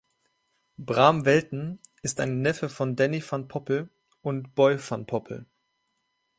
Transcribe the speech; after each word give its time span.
Bram 0.79 1.25
Welten 1.25 1.77
ist 2.01 2.19
ein 2.21 2.41
Neffe 2.41 2.69
von 2.69 2.95
Danny 2.95 3.21
van 3.21 3.47
Poppel 3.47 3.91
und 4.23 4.55
Boy 4.55 4.77
van 4.79 5.05
Poppel. 5.05 5.45